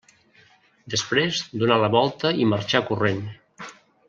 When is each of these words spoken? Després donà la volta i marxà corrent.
Després 0.93 1.41
donà 1.65 1.77
la 1.83 1.91
volta 1.99 2.33
i 2.45 2.49
marxà 2.55 2.83
corrent. 2.89 3.23